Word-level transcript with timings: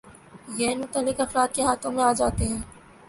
غیر 0.57 0.75
متعلق 0.77 1.21
افراد 1.21 1.49
کے 1.55 1.61
ہاتھوں 1.63 1.91
میں 1.91 2.03
آجاتے 2.03 2.43
ہیں 2.45 2.61